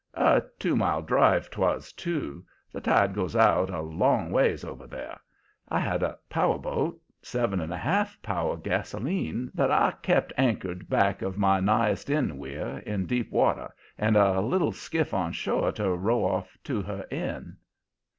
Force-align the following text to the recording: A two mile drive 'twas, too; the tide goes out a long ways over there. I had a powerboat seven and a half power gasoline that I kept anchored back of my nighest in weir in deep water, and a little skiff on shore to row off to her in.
A 0.15 0.41
two 0.57 0.75
mile 0.75 1.03
drive 1.03 1.51
'twas, 1.51 1.91
too; 1.93 2.43
the 2.71 2.81
tide 2.81 3.13
goes 3.13 3.35
out 3.35 3.69
a 3.69 3.81
long 3.81 4.31
ways 4.31 4.63
over 4.65 4.87
there. 4.87 5.19
I 5.69 5.79
had 5.79 6.01
a 6.01 6.17
powerboat 6.27 6.99
seven 7.21 7.59
and 7.59 7.71
a 7.71 7.77
half 7.77 8.19
power 8.23 8.57
gasoline 8.57 9.51
that 9.53 9.69
I 9.69 9.91
kept 10.01 10.33
anchored 10.39 10.89
back 10.89 11.21
of 11.21 11.37
my 11.37 11.59
nighest 11.59 12.09
in 12.09 12.39
weir 12.39 12.79
in 12.83 13.05
deep 13.05 13.29
water, 13.31 13.75
and 13.95 14.15
a 14.17 14.41
little 14.41 14.71
skiff 14.71 15.13
on 15.13 15.33
shore 15.33 15.71
to 15.73 15.93
row 15.95 16.25
off 16.25 16.57
to 16.63 16.81
her 16.81 17.03
in. 17.11 17.57